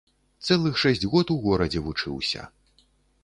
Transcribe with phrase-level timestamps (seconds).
[0.45, 2.49] Цэлых шэсць год у горадзе вучыўся.